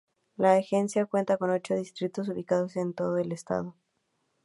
La 0.35 0.55
agencia 0.55 1.05
cuenta 1.05 1.37
con 1.37 1.51
ocho 1.51 1.75
distritos 1.75 2.27
ubicados 2.27 2.75
en 2.75 2.95
todo 2.95 3.19
el 3.19 3.31
estado. 3.31 3.75